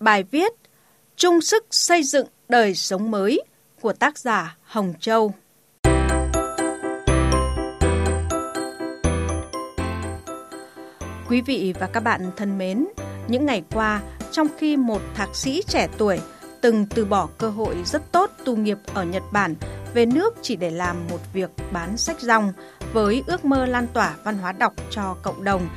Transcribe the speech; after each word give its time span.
Bài 0.00 0.24
viết 0.30 0.52
Trung 1.16 1.40
sức 1.40 1.66
xây 1.70 2.02
dựng 2.02 2.26
đời 2.48 2.74
sống 2.74 3.10
mới 3.10 3.42
của 3.80 3.92
tác 3.92 4.18
giả 4.18 4.56
Hồng 4.64 4.94
Châu. 5.00 5.34
Quý 11.28 11.40
vị 11.40 11.74
và 11.80 11.88
các 11.92 12.00
bạn 12.00 12.30
thân 12.36 12.58
mến, 12.58 12.86
những 13.28 13.46
ngày 13.46 13.62
qua, 13.70 14.00
trong 14.32 14.46
khi 14.58 14.76
một 14.76 15.02
thạc 15.14 15.36
sĩ 15.36 15.62
trẻ 15.66 15.88
tuổi 15.98 16.20
từng 16.60 16.86
từ 16.94 17.04
bỏ 17.04 17.28
cơ 17.38 17.50
hội 17.50 17.76
rất 17.84 18.12
tốt 18.12 18.30
tu 18.44 18.56
nghiệp 18.56 18.78
ở 18.94 19.04
Nhật 19.04 19.22
Bản 19.32 19.54
về 19.94 20.06
nước 20.06 20.34
chỉ 20.42 20.56
để 20.56 20.70
làm 20.70 20.96
một 21.10 21.20
việc 21.32 21.50
bán 21.72 21.96
sách 21.96 22.20
rong 22.20 22.52
với 22.92 23.22
ước 23.26 23.44
mơ 23.44 23.66
lan 23.66 23.86
tỏa 23.92 24.14
văn 24.24 24.38
hóa 24.38 24.52
đọc 24.52 24.74
cho 24.90 25.16
cộng 25.22 25.44
đồng 25.44 25.68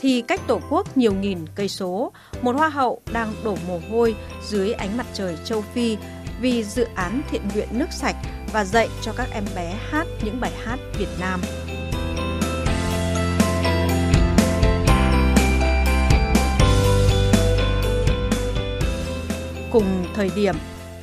thì 0.00 0.22
cách 0.28 0.40
tổ 0.46 0.60
quốc 0.70 0.96
nhiều 0.96 1.12
nghìn 1.12 1.38
cây 1.54 1.68
số, 1.68 2.12
một 2.42 2.56
hoa 2.56 2.68
hậu 2.68 3.00
đang 3.12 3.34
đổ 3.44 3.56
mồ 3.68 3.80
hôi 3.90 4.14
dưới 4.48 4.72
ánh 4.72 4.96
mặt 4.96 5.06
trời 5.14 5.36
châu 5.44 5.60
Phi 5.74 5.96
vì 6.40 6.64
dự 6.64 6.86
án 6.94 7.22
thiện 7.30 7.42
nguyện 7.54 7.68
nước 7.72 7.92
sạch 7.92 8.16
và 8.52 8.64
dạy 8.64 8.88
cho 9.02 9.12
các 9.16 9.28
em 9.32 9.44
bé 9.56 9.76
hát 9.90 10.06
những 10.24 10.40
bài 10.40 10.52
hát 10.64 10.78
Việt 10.98 11.08
Nam. 11.20 11.40
Cùng 19.72 20.04
thời 20.14 20.30
điểm, 20.36 20.54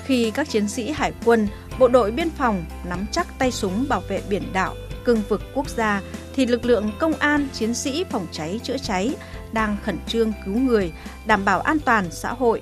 khi 0.05 0.31
các 0.31 0.49
chiến 0.49 0.67
sĩ 0.67 0.91
hải 0.91 1.11
quân, 1.25 1.47
bộ 1.79 1.87
đội 1.87 2.11
biên 2.11 2.29
phòng 2.29 2.65
nắm 2.89 3.05
chắc 3.11 3.27
tay 3.39 3.51
súng 3.51 3.85
bảo 3.89 4.01
vệ 4.09 4.21
biển 4.29 4.43
đảo, 4.53 4.75
cương 5.05 5.21
vực 5.29 5.41
quốc 5.53 5.69
gia 5.69 6.01
thì 6.37 6.45
lực 6.45 6.65
lượng 6.65 6.91
công 6.99 7.13
an, 7.13 7.47
chiến 7.53 7.73
sĩ 7.73 8.03
phòng 8.03 8.27
cháy 8.31 8.59
chữa 8.63 8.77
cháy 8.77 9.15
đang 9.53 9.77
khẩn 9.83 9.97
trương 10.07 10.33
cứu 10.45 10.55
người, 10.55 10.93
đảm 11.27 11.45
bảo 11.45 11.61
an 11.61 11.79
toàn 11.85 12.05
xã 12.11 12.33
hội. 12.33 12.61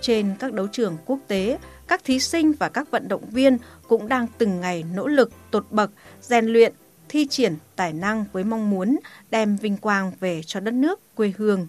Trên 0.00 0.34
các 0.38 0.52
đấu 0.52 0.66
trường 0.72 0.96
quốc 1.06 1.18
tế, 1.28 1.58
các 1.88 2.04
thí 2.04 2.20
sinh 2.20 2.52
và 2.52 2.68
các 2.68 2.90
vận 2.90 3.08
động 3.08 3.30
viên 3.30 3.58
cũng 3.88 4.08
đang 4.08 4.26
từng 4.38 4.60
ngày 4.60 4.84
nỗ 4.94 5.06
lực 5.06 5.32
tột 5.50 5.66
bậc, 5.70 5.90
rèn 6.20 6.46
luyện, 6.46 6.72
thi 7.08 7.26
triển 7.26 7.56
tài 7.76 7.92
năng 7.92 8.24
với 8.32 8.44
mong 8.44 8.70
muốn 8.70 8.98
đem 9.30 9.56
vinh 9.56 9.76
quang 9.76 10.12
về 10.20 10.40
cho 10.46 10.60
đất 10.60 10.74
nước 10.74 11.00
quê 11.14 11.32
hương. 11.38 11.68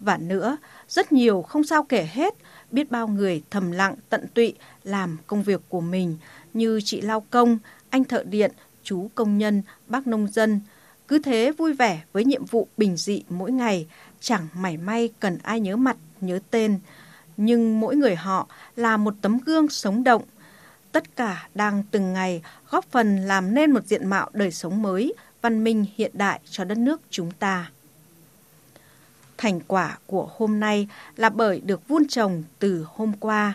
Và 0.00 0.16
nữa, 0.16 0.56
rất 0.88 1.12
nhiều 1.12 1.42
không 1.42 1.64
sao 1.64 1.82
kể 1.82 2.08
hết, 2.12 2.34
biết 2.70 2.90
bao 2.90 3.08
người 3.08 3.42
thầm 3.50 3.72
lặng 3.72 3.94
tận 4.08 4.26
tụy 4.34 4.54
làm 4.84 5.18
công 5.26 5.42
việc 5.42 5.60
của 5.68 5.80
mình 5.80 6.16
như 6.52 6.80
chị 6.84 7.00
lao 7.00 7.24
công, 7.30 7.58
anh 7.90 8.04
thợ 8.04 8.22
điện, 8.24 8.52
chú 8.84 9.10
công 9.14 9.38
nhân, 9.38 9.62
bác 9.86 10.06
nông 10.06 10.28
dân. 10.28 10.60
Cứ 11.08 11.18
thế 11.18 11.52
vui 11.52 11.72
vẻ 11.72 12.02
với 12.12 12.24
nhiệm 12.24 12.44
vụ 12.44 12.68
bình 12.76 12.96
dị 12.96 13.22
mỗi 13.28 13.52
ngày, 13.52 13.86
chẳng 14.20 14.48
mảy 14.54 14.76
may 14.76 15.10
cần 15.20 15.38
ai 15.42 15.60
nhớ 15.60 15.76
mặt, 15.76 15.96
nhớ 16.20 16.38
tên. 16.50 16.78
Nhưng 17.36 17.80
mỗi 17.80 17.96
người 17.96 18.14
họ 18.14 18.48
là 18.76 18.96
một 18.96 19.14
tấm 19.20 19.38
gương 19.46 19.68
sống 19.68 20.04
động. 20.04 20.22
Tất 20.92 21.16
cả 21.16 21.48
đang 21.54 21.82
từng 21.90 22.12
ngày 22.12 22.42
góp 22.70 22.84
phần 22.90 23.16
làm 23.16 23.54
nên 23.54 23.70
một 23.70 23.86
diện 23.86 24.06
mạo 24.06 24.30
đời 24.32 24.50
sống 24.50 24.82
mới, 24.82 25.14
văn 25.42 25.64
minh 25.64 25.86
hiện 25.96 26.10
đại 26.14 26.40
cho 26.50 26.64
đất 26.64 26.78
nước 26.78 27.00
chúng 27.10 27.30
ta. 27.30 27.70
Thành 29.36 29.60
quả 29.66 29.98
của 30.06 30.28
hôm 30.36 30.60
nay 30.60 30.88
là 31.16 31.30
bởi 31.30 31.60
được 31.60 31.88
vun 31.88 32.08
trồng 32.08 32.42
từ 32.58 32.86
hôm 32.88 33.12
qua. 33.20 33.54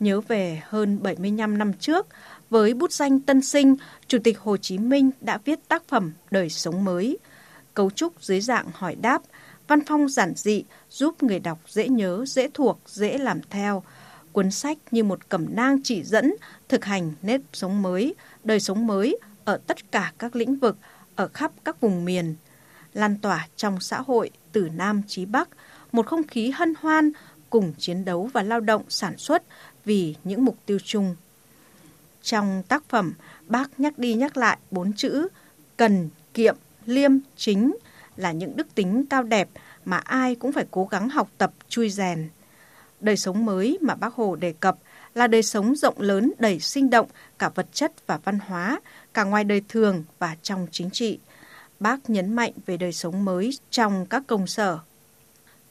Nhớ 0.00 0.20
về 0.20 0.62
hơn 0.64 1.02
75 1.02 1.58
năm 1.58 1.72
trước, 1.72 2.06
với 2.50 2.74
bút 2.74 2.92
danh 2.92 3.20
tân 3.20 3.42
sinh, 3.42 3.76
Chủ 4.08 4.18
tịch 4.24 4.38
Hồ 4.38 4.56
Chí 4.56 4.78
Minh 4.78 5.10
đã 5.20 5.38
viết 5.44 5.68
tác 5.68 5.88
phẩm 5.88 6.12
Đời 6.30 6.50
sống 6.50 6.84
mới. 6.84 7.18
Cấu 7.74 7.90
trúc 7.90 8.22
dưới 8.22 8.40
dạng 8.40 8.66
hỏi 8.74 8.94
đáp, 8.94 9.22
văn 9.66 9.80
phong 9.86 10.08
giản 10.08 10.32
dị 10.36 10.64
giúp 10.90 11.22
người 11.22 11.38
đọc 11.38 11.58
dễ 11.68 11.88
nhớ, 11.88 12.24
dễ 12.26 12.48
thuộc, 12.54 12.80
dễ 12.86 13.18
làm 13.18 13.40
theo. 13.50 13.82
Cuốn 14.32 14.50
sách 14.50 14.78
như 14.90 15.04
một 15.04 15.28
cẩm 15.28 15.46
nang 15.56 15.78
chỉ 15.84 16.02
dẫn 16.02 16.34
thực 16.68 16.84
hành 16.84 17.12
nếp 17.22 17.40
sống 17.52 17.82
mới, 17.82 18.14
đời 18.44 18.60
sống 18.60 18.86
mới 18.86 19.18
ở 19.44 19.60
tất 19.66 19.92
cả 19.92 20.12
các 20.18 20.36
lĩnh 20.36 20.56
vực, 20.56 20.76
ở 21.16 21.28
khắp 21.28 21.52
các 21.64 21.80
vùng 21.80 22.04
miền. 22.04 22.34
Lan 22.94 23.16
tỏa 23.22 23.48
trong 23.56 23.80
xã 23.80 24.00
hội 24.00 24.30
từ 24.52 24.68
Nam 24.74 25.02
chí 25.06 25.24
Bắc, 25.26 25.48
một 25.92 26.06
không 26.06 26.26
khí 26.26 26.50
hân 26.50 26.74
hoan 26.80 27.10
cùng 27.50 27.74
chiến 27.78 28.04
đấu 28.04 28.30
và 28.32 28.42
lao 28.42 28.60
động 28.60 28.82
sản 28.88 29.18
xuất 29.18 29.42
vì 29.84 30.14
những 30.24 30.44
mục 30.44 30.56
tiêu 30.66 30.78
chung. 30.84 31.16
Trong 32.28 32.62
tác 32.68 32.88
phẩm, 32.88 33.12
bác 33.46 33.80
nhắc 33.80 33.98
đi 33.98 34.14
nhắc 34.14 34.36
lại 34.36 34.58
bốn 34.70 34.92
chữ 34.92 35.28
cần, 35.76 36.08
kiệm, 36.34 36.56
liêm, 36.86 37.10
chính 37.36 37.76
là 38.16 38.32
những 38.32 38.56
đức 38.56 38.74
tính 38.74 39.04
cao 39.10 39.22
đẹp 39.22 39.48
mà 39.84 39.96
ai 39.96 40.34
cũng 40.34 40.52
phải 40.52 40.66
cố 40.70 40.84
gắng 40.90 41.08
học 41.08 41.28
tập 41.38 41.52
chui 41.68 41.90
rèn. 41.90 42.28
Đời 43.00 43.16
sống 43.16 43.44
mới 43.44 43.78
mà 43.80 43.94
bác 43.94 44.14
Hồ 44.14 44.36
đề 44.36 44.54
cập 44.60 44.78
là 45.14 45.26
đời 45.26 45.42
sống 45.42 45.74
rộng 45.74 46.00
lớn 46.00 46.32
đầy 46.38 46.60
sinh 46.60 46.90
động 46.90 47.08
cả 47.38 47.48
vật 47.48 47.66
chất 47.72 47.92
và 48.06 48.18
văn 48.24 48.38
hóa, 48.38 48.80
cả 49.14 49.24
ngoài 49.24 49.44
đời 49.44 49.62
thường 49.68 50.04
và 50.18 50.36
trong 50.42 50.66
chính 50.70 50.90
trị. 50.90 51.18
Bác 51.80 52.10
nhấn 52.10 52.36
mạnh 52.36 52.52
về 52.66 52.76
đời 52.76 52.92
sống 52.92 53.24
mới 53.24 53.50
trong 53.70 54.06
các 54.06 54.22
công 54.26 54.46
sở. 54.46 54.78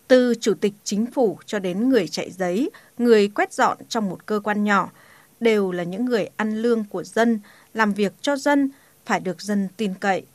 Từ 0.08 0.34
chủ 0.42 0.54
tịch 0.54 0.74
chính 0.84 1.06
phủ 1.06 1.40
cho 1.46 1.60
đến 1.60 1.90
người 1.90 2.08
chạy 2.08 2.32
giấy, 2.32 2.70
người 2.98 3.28
quét 3.28 3.54
dọn 3.54 3.78
trong 3.90 4.10
một 4.10 4.26
cơ 4.26 4.40
quan 4.44 4.64
nhỏ– 4.64 4.92
đều 5.40 5.72
là 5.72 5.84
những 5.84 6.06
người 6.06 6.30
ăn 6.36 6.62
lương 6.62 6.84
của 6.84 7.04
dân, 7.04 7.40
làm 7.74 7.94
việc 7.94 8.14
cho 8.22 8.36
dân, 8.36 8.70
phải 9.06 9.20
được 9.20 9.42
dân 9.42 9.68
tin 9.78 9.94
cậy. 9.94 10.26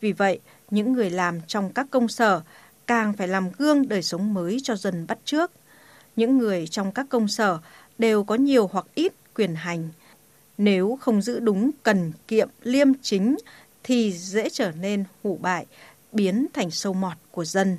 Vì 0.00 0.12
vậy, 0.12 0.40
những 0.70 0.92
người 0.92 1.10
làm 1.10 1.40
trong 1.46 1.72
các 1.72 1.86
công 1.90 2.08
sở 2.08 2.40
càng 2.86 3.12
phải 3.12 3.28
làm 3.28 3.50
gương 3.58 3.88
đời 3.88 4.02
sống 4.02 4.34
mới 4.34 4.58
cho 4.62 4.76
dân 4.76 5.06
bắt 5.06 5.18
trước. 5.24 5.50
Những 6.16 6.38
người 6.38 6.66
trong 6.66 6.92
các 6.92 7.06
công 7.08 7.28
sở 7.28 7.58
đều 7.98 8.24
có 8.24 8.34
nhiều 8.34 8.70
hoặc 8.72 8.86
ít 8.94 9.12
quyền 9.34 9.54
hành. 9.54 9.88
Nếu 10.58 10.98
không 11.00 11.22
giữ 11.22 11.40
đúng 11.40 11.70
cần 11.82 12.12
kiệm 12.28 12.48
liêm 12.62 12.88
chính 13.02 13.36
thì 13.82 14.12
dễ 14.12 14.48
trở 14.48 14.72
nên 14.80 15.04
hủ 15.22 15.38
bại, 15.42 15.66
biến 16.12 16.46
thành 16.52 16.70
sâu 16.70 16.92
mọt 16.92 17.16
của 17.30 17.44
dân. 17.44 17.78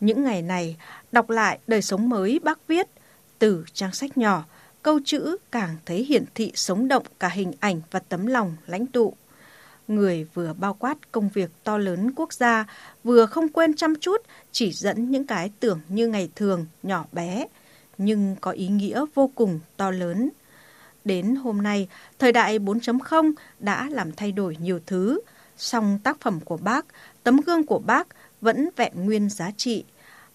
Những 0.00 0.24
ngày 0.24 0.42
này, 0.42 0.76
đọc 1.12 1.30
lại 1.30 1.58
đời 1.66 1.82
sống 1.82 2.08
mới 2.08 2.40
bác 2.42 2.68
viết 2.68 2.86
từ 3.38 3.64
trang 3.72 3.92
sách 3.92 4.18
nhỏ, 4.18 4.44
câu 4.86 5.00
chữ 5.04 5.36
càng 5.50 5.76
thấy 5.86 6.04
hiển 6.04 6.24
thị 6.34 6.52
sống 6.54 6.88
động 6.88 7.06
cả 7.20 7.28
hình 7.28 7.52
ảnh 7.60 7.80
và 7.90 7.98
tấm 7.98 8.26
lòng 8.26 8.56
lãnh 8.66 8.86
tụ. 8.86 9.14
Người 9.88 10.26
vừa 10.34 10.52
bao 10.52 10.74
quát 10.74 11.12
công 11.12 11.28
việc 11.34 11.50
to 11.64 11.78
lớn 11.78 12.12
quốc 12.16 12.32
gia, 12.32 12.66
vừa 13.04 13.26
không 13.26 13.48
quên 13.48 13.74
chăm 13.74 13.94
chút 14.00 14.22
chỉ 14.52 14.72
dẫn 14.72 15.10
những 15.10 15.26
cái 15.26 15.50
tưởng 15.60 15.80
như 15.88 16.08
ngày 16.08 16.30
thường 16.36 16.66
nhỏ 16.82 17.04
bé, 17.12 17.46
nhưng 17.98 18.36
có 18.40 18.50
ý 18.50 18.68
nghĩa 18.68 19.04
vô 19.14 19.30
cùng 19.34 19.60
to 19.76 19.90
lớn. 19.90 20.30
Đến 21.04 21.34
hôm 21.34 21.62
nay, 21.62 21.88
thời 22.18 22.32
đại 22.32 22.58
4.0 22.58 23.32
đã 23.58 23.88
làm 23.90 24.12
thay 24.12 24.32
đổi 24.32 24.56
nhiều 24.60 24.80
thứ, 24.86 25.20
song 25.56 25.98
tác 26.04 26.20
phẩm 26.20 26.40
của 26.40 26.56
bác, 26.56 26.86
tấm 27.22 27.40
gương 27.46 27.66
của 27.66 27.78
bác 27.78 28.06
vẫn 28.40 28.68
vẹn 28.76 28.92
nguyên 28.94 29.30
giá 29.30 29.50
trị, 29.56 29.84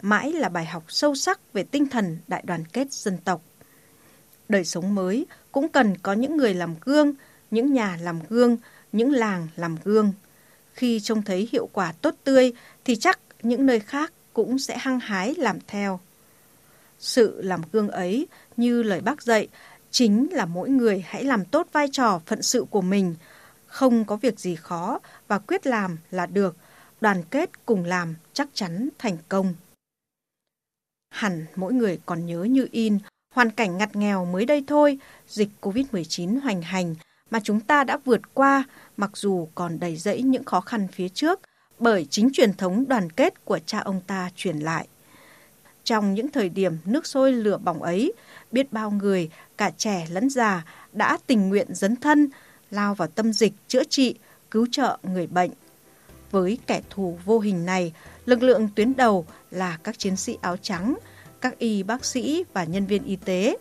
mãi 0.02 0.34
là 0.34 0.50
bài 0.50 0.66
học 0.66 0.84
sâu 0.88 1.16
sắc 1.16 1.54
về 1.54 1.64
tinh 1.64 1.88
thần 1.88 2.18
đại 2.28 2.44
đoàn 2.46 2.66
kết 2.66 2.94
dân 2.94 3.18
tộc 3.18 3.42
đời 4.52 4.66
sống 4.66 4.96
mới 4.96 5.26
cũng 5.52 5.70
cần 5.70 5.98
có 5.98 6.14
những 6.14 6.38
người 6.38 6.54
làm 6.54 6.76
gương, 6.82 7.14
những 7.52 7.74
nhà 7.74 7.98
làm 8.02 8.20
gương, 8.30 8.58
những 8.92 9.12
làng 9.12 9.48
làm 9.56 9.78
gương. 9.84 10.14
Khi 10.74 11.00
trông 11.00 11.22
thấy 11.22 11.50
hiệu 11.52 11.70
quả 11.74 11.94
tốt 12.02 12.16
tươi 12.24 12.54
thì 12.86 12.96
chắc 12.96 13.20
những 13.44 13.66
nơi 13.66 13.80
khác 13.80 14.14
cũng 14.34 14.60
sẽ 14.60 14.78
hăng 14.78 15.00
hái 15.00 15.36
làm 15.38 15.60
theo. 15.68 16.00
Sự 17.00 17.42
làm 17.42 17.62
gương 17.72 17.90
ấy, 17.90 18.28
như 18.58 18.84
lời 18.84 19.02
bác 19.02 19.22
dạy, 19.22 19.48
chính 19.92 20.28
là 20.32 20.46
mỗi 20.46 20.70
người 20.70 21.04
hãy 21.08 21.24
làm 21.24 21.46
tốt 21.46 21.68
vai 21.72 21.88
trò 21.92 22.22
phận 22.26 22.42
sự 22.42 22.66
của 22.70 22.82
mình. 22.82 23.16
Không 23.68 24.06
có 24.06 24.16
việc 24.16 24.40
gì 24.40 24.56
khó 24.56 25.00
và 25.28 25.40
quyết 25.40 25.68
làm 25.68 25.98
là 26.12 26.26
được, 26.26 26.58
đoàn 27.02 27.24
kết 27.30 27.66
cùng 27.66 27.86
làm 27.86 28.16
chắc 28.34 28.50
chắn 28.54 28.90
thành 28.98 29.18
công. 29.30 29.54
Hẳn 31.10 31.46
mỗi 31.56 31.74
người 31.74 32.00
còn 32.06 32.26
nhớ 32.26 32.44
như 32.44 32.68
in 32.72 33.00
Hoàn 33.32 33.52
cảnh 33.52 33.78
ngặt 33.78 33.96
nghèo 33.96 34.26
mới 34.26 34.46
đây 34.46 34.64
thôi, 34.68 34.98
dịch 35.28 35.50
COVID-19 35.62 36.40
hoành 36.42 36.62
hành 36.62 36.96
mà 37.30 37.40
chúng 37.44 37.60
ta 37.60 37.84
đã 37.84 37.98
vượt 38.06 38.22
qua 38.34 38.64
mặc 38.98 39.12
dù 39.14 39.48
còn 39.56 39.80
đầy 39.80 39.96
rẫy 39.96 40.22
những 40.22 40.44
khó 40.44 40.62
khăn 40.62 40.88
phía 40.88 41.10
trước 41.10 41.40
bởi 41.80 42.08
chính 42.10 42.30
truyền 42.34 42.54
thống 42.54 42.88
đoàn 42.88 43.10
kết 43.10 43.46
của 43.46 43.60
cha 43.66 43.80
ông 43.80 44.02
ta 44.08 44.30
truyền 44.36 44.60
lại. 44.60 44.88
Trong 45.84 46.14
những 46.14 46.32
thời 46.32 46.50
điểm 46.50 46.78
nước 46.86 47.06
sôi 47.06 47.34
lửa 47.34 47.58
bỏng 47.58 47.84
ấy, 47.84 48.14
biết 48.52 48.74
bao 48.74 48.92
người, 48.92 49.30
cả 49.58 49.72
trẻ 49.78 50.08
lẫn 50.10 50.30
già, 50.30 50.66
đã 50.94 51.18
tình 51.28 51.50
nguyện 51.50 51.68
dấn 51.70 51.96
thân, 51.96 52.30
lao 52.72 52.96
vào 52.96 53.08
tâm 53.08 53.34
dịch 53.34 53.54
chữa 53.68 53.84
trị, 53.84 54.16
cứu 54.52 54.68
trợ 54.72 54.98
người 55.04 55.28
bệnh. 55.28 55.52
Với 56.32 56.58
kẻ 56.68 56.82
thù 56.90 57.18
vô 57.26 57.40
hình 57.40 57.66
này, 57.66 57.94
lực 58.26 58.44
lượng 58.44 58.70
tuyến 58.76 58.96
đầu 58.96 59.26
là 59.52 59.78
các 59.84 60.00
chiến 60.00 60.16
sĩ 60.16 60.38
áo 60.42 60.58
trắng– 60.58 60.96
các 61.42 61.60
y 61.60 61.84
bác 61.84 62.06
sĩ 62.06 62.44
và 62.54 62.64
nhân 62.64 62.86
viên 62.86 63.04
y 63.04 63.16
tế, 63.16 63.58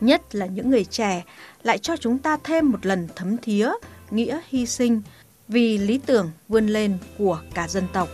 nhất 0.00 0.34
là 0.34 0.46
những 0.46 0.70
người 0.70 0.84
trẻ, 0.84 1.24
lại 1.62 1.78
cho 1.78 1.96
chúng 1.96 2.18
ta 2.18 2.36
thêm 2.44 2.70
một 2.70 2.86
lần 2.86 3.08
thấm 3.16 3.36
thía 3.36 3.70
nghĩa 4.10 4.40
hy 4.48 4.66
sinh 4.66 5.02
vì 5.48 5.78
lý 5.78 6.00
tưởng 6.06 6.30
vươn 6.48 6.66
lên 6.66 6.98
của 7.18 7.40
cả 7.54 7.68
dân 7.68 7.84
tộc. 7.92 8.08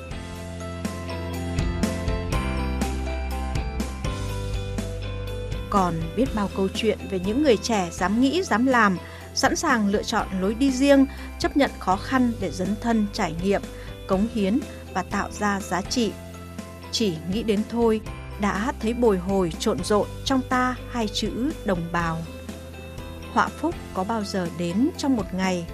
Còn 5.71 5.95
biết 6.17 6.27
bao 6.35 6.51
câu 6.57 6.69
chuyện 6.75 6.99
về 7.11 7.19
những 7.19 7.43
người 7.43 7.57
trẻ 7.57 7.89
dám 7.93 8.21
nghĩ, 8.21 8.43
dám 8.43 8.67
làm, 8.67 8.99
sẵn 9.35 9.57
sàng 9.57 9.89
lựa 9.89 10.03
chọn 10.03 10.27
lối 10.41 10.55
đi 10.55 10.73
riêng, 10.73 11.07
chấp 11.39 11.57
nhận 11.57 11.71
khó 11.79 11.97
khăn 11.97 12.33
để 12.41 12.51
dấn 12.51 12.69
thân 12.81 13.07
trải 13.13 13.35
nghiệm, 13.43 13.63
cống 14.07 14.27
hiến 14.35 14.59
và 14.95 15.03
tạo 15.03 15.31
ra 15.31 15.61
giá 15.61 15.83
trị. 15.83 16.13
Chỉ 16.93 17.15
nghĩ 17.33 17.43
đến 17.43 17.63
thôi, 17.71 18.01
đã 18.41 18.73
thấy 18.81 18.95
bồi 18.95 19.19
hồi 19.19 19.53
trộn 19.59 19.85
rộn 19.85 20.07
trong 20.25 20.41
ta 20.49 20.77
hai 20.91 21.09
chữ 21.09 21.53
đồng 21.65 21.81
bào. 21.93 22.19
Họa 23.33 23.49
phúc 23.49 23.75
có 23.95 24.05
bao 24.05 24.25
giờ 24.25 24.49
đến 24.59 24.91
trong 24.99 25.17
một 25.17 25.35
ngày 25.35 25.67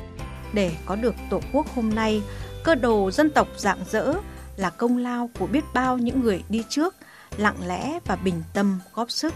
để 0.52 0.72
có 0.86 0.96
được 0.96 1.14
tổ 1.30 1.40
quốc 1.52 1.66
hôm 1.74 1.94
nay, 1.94 2.22
cơ 2.64 2.74
đồ 2.74 3.10
dân 3.10 3.30
tộc 3.30 3.48
dạng 3.56 3.78
dỡ 3.90 4.14
là 4.56 4.70
công 4.70 4.98
lao 4.98 5.30
của 5.38 5.46
biết 5.46 5.64
bao 5.74 5.98
những 5.98 6.20
người 6.20 6.42
đi 6.48 6.62
trước, 6.68 6.94
lặng 7.36 7.56
lẽ 7.66 7.98
và 8.04 8.16
bình 8.16 8.42
tâm 8.54 8.78
góp 8.94 9.10
sức. 9.10 9.34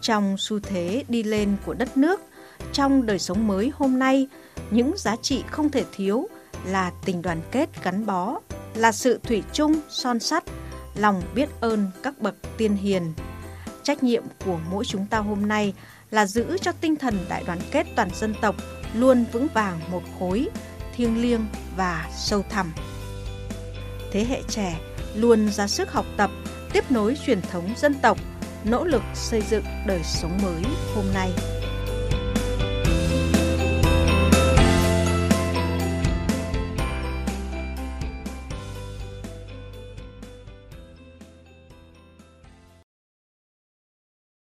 Trong 0.00 0.36
xu 0.38 0.60
thế 0.60 1.04
đi 1.08 1.22
lên 1.22 1.56
của 1.66 1.74
đất 1.74 1.96
nước, 1.96 2.20
trong 2.72 3.06
đời 3.06 3.18
sống 3.18 3.46
mới 3.46 3.72
hôm 3.74 3.98
nay, 3.98 4.28
những 4.70 4.92
giá 4.96 5.16
trị 5.22 5.44
không 5.50 5.70
thể 5.70 5.84
thiếu 5.92 6.28
là 6.66 6.92
tình 7.04 7.22
đoàn 7.22 7.40
kết 7.50 7.68
gắn 7.82 8.06
bó, 8.06 8.40
là 8.74 8.92
sự 8.92 9.20
thủy 9.22 9.42
chung 9.52 9.74
son 9.88 10.20
sắt, 10.20 10.44
lòng 10.94 11.22
biết 11.34 11.48
ơn 11.60 11.90
các 12.02 12.20
bậc 12.20 12.34
tiên 12.56 12.76
hiền. 12.76 13.12
Trách 13.82 14.02
nhiệm 14.02 14.22
của 14.44 14.58
mỗi 14.70 14.84
chúng 14.84 15.06
ta 15.06 15.18
hôm 15.18 15.48
nay 15.48 15.74
là 16.10 16.26
giữ 16.26 16.58
cho 16.58 16.72
tinh 16.72 16.96
thần 16.96 17.18
đại 17.28 17.44
đoàn 17.46 17.58
kết 17.70 17.86
toàn 17.96 18.10
dân 18.14 18.34
tộc 18.40 18.54
luôn 18.94 19.24
vững 19.32 19.46
vàng 19.54 19.80
một 19.90 20.02
khối, 20.18 20.48
thiêng 20.96 21.22
liêng 21.22 21.46
và 21.76 22.10
sâu 22.16 22.42
thẳm. 22.50 22.72
Thế 24.12 24.24
hệ 24.24 24.42
trẻ 24.48 24.80
luôn 25.14 25.48
ra 25.48 25.66
sức 25.66 25.92
học 25.92 26.06
tập, 26.16 26.30
tiếp 26.72 26.90
nối 26.90 27.16
truyền 27.26 27.42
thống 27.42 27.74
dân 27.76 27.94
tộc, 27.94 28.18
nỗ 28.64 28.84
lực 28.84 29.02
xây 29.14 29.42
dựng 29.50 29.64
đời 29.86 30.00
sống 30.04 30.38
mới 30.42 30.62
hôm 30.94 31.04
nay. 31.14 31.30